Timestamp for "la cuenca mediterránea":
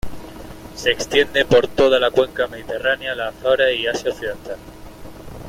1.99-3.13